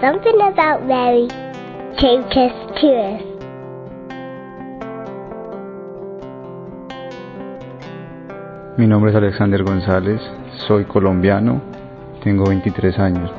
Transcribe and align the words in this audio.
Something 0.00 0.40
about 0.40 0.86
Mary 0.86 1.26
take 1.98 2.30
us 2.36 2.52
to 2.80 2.86
us. 2.86 3.22
Mi 8.76 8.86
nombre 8.86 9.10
es 9.10 9.16
Alexander 9.16 9.64
González, 9.64 10.20
soy 10.68 10.84
colombiano, 10.84 11.60
tengo 12.22 12.44
23 12.44 12.96
años. 13.00 13.32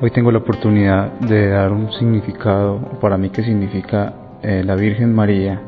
Hoy 0.00 0.10
tengo 0.10 0.32
la 0.32 0.38
oportunidad 0.38 1.12
de 1.20 1.50
dar 1.50 1.70
un 1.70 1.92
significado 1.92 2.78
para 3.02 3.18
mí 3.18 3.28
que 3.28 3.42
significa 3.42 4.14
eh, 4.40 4.62
la 4.64 4.74
Virgen 4.74 5.14
María. 5.14 5.60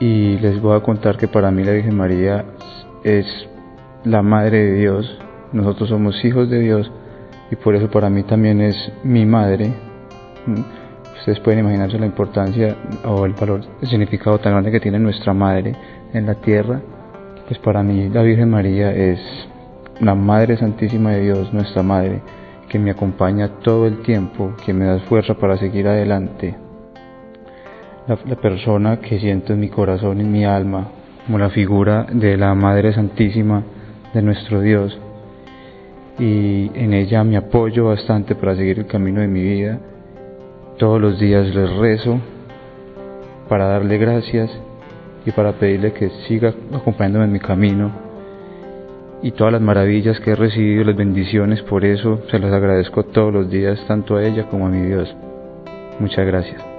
Y 0.00 0.38
les 0.38 0.58
voy 0.58 0.74
a 0.74 0.80
contar 0.80 1.18
que 1.18 1.28
para 1.28 1.50
mí 1.50 1.62
la 1.62 1.72
Virgen 1.72 1.98
María 1.98 2.46
es 3.02 3.26
la 4.04 4.22
Madre 4.22 4.64
de 4.64 4.72
Dios. 4.72 5.18
Nosotros 5.52 5.90
somos 5.90 6.24
hijos 6.24 6.48
de 6.48 6.60
Dios 6.60 6.90
y 7.54 7.56
por 7.56 7.76
eso 7.76 7.88
para 7.88 8.10
mí 8.10 8.24
también 8.24 8.60
es 8.60 8.76
mi 9.04 9.24
madre. 9.24 9.72
Mm, 10.46 11.18
ustedes 11.18 11.38
pueden 11.40 11.60
imaginarse 11.60 11.98
la 11.98 12.06
importancia 12.06 12.76
o 13.04 13.24
el 13.24 13.32
valor, 13.32 13.60
el 13.80 13.88
significado 13.88 14.38
tan 14.38 14.52
grande 14.52 14.72
que 14.72 14.80
tiene 14.80 14.98
nuestra 14.98 15.32
madre 15.32 15.74
en 16.12 16.26
la 16.26 16.34
tierra. 16.34 16.80
Pues 17.46 17.60
para 17.60 17.82
mí 17.82 18.08
la 18.08 18.22
Virgen 18.22 18.50
María 18.50 18.92
es 18.92 19.20
la 20.00 20.14
Madre 20.14 20.56
Santísima 20.56 21.12
de 21.12 21.20
Dios, 21.20 21.52
nuestra 21.52 21.82
Madre 21.82 22.20
que 22.68 22.78
me 22.80 22.90
acompaña 22.90 23.60
todo 23.62 23.86
el 23.86 24.02
tiempo, 24.02 24.52
que 24.66 24.72
me 24.72 24.84
da 24.84 24.98
fuerza 25.00 25.34
para 25.34 25.56
seguir 25.56 25.86
adelante. 25.86 26.56
La, 28.08 28.16
persona 28.36 28.98
que 28.98 29.20
siento 29.20 29.52
en 29.52 29.60
mi 29.60 29.68
corazón, 29.68 30.20
en 30.20 30.32
mi 30.32 30.44
alma, 30.44 30.88
como 31.24 31.38
la 31.38 31.50
figura 31.50 32.04
de 32.10 32.36
la 32.36 32.52
Madre 32.56 32.92
Santísima 32.92 33.62
de 34.12 34.22
nuestro 34.22 34.60
Dios. 34.60 34.98
Y 36.18 36.70
en 36.74 36.92
ella 36.94 37.24
me 37.24 37.36
apoyo 37.36 37.86
bastante 37.86 38.34
para 38.34 38.54
seguir 38.54 38.78
el 38.78 38.86
camino 38.86 39.20
de 39.20 39.28
mi 39.28 39.42
vida. 39.42 39.78
Todos 40.78 41.00
los 41.00 41.18
días 41.18 41.54
les 41.54 41.70
rezo 41.76 42.20
para 43.48 43.66
darle 43.66 43.98
gracias 43.98 44.50
y 45.26 45.30
para 45.32 45.52
pedirle 45.52 45.92
que 45.92 46.10
siga 46.28 46.54
acompañándome 46.72 47.24
en 47.26 47.32
mi 47.32 47.40
camino 47.40 48.04
y 49.24 49.30
todas 49.32 49.54
las 49.54 49.62
maravillas 49.62 50.20
que 50.20 50.32
he 50.32 50.36
recibido, 50.36 50.84
las 50.84 50.96
bendiciones, 50.96 51.62
por 51.62 51.82
eso 51.82 52.20
se 52.30 52.38
las 52.38 52.52
agradezco 52.52 53.04
todos 53.04 53.32
los 53.32 53.50
días, 53.50 53.82
tanto 53.88 54.16
a 54.16 54.22
ella 54.22 54.46
como 54.50 54.66
a 54.66 54.68
mi 54.68 54.86
Dios. 54.86 55.16
Muchas 55.98 56.26
gracias. 56.26 56.73